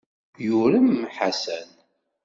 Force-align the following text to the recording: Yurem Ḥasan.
Yurem 0.45 0.89
Ḥasan. 1.15 1.69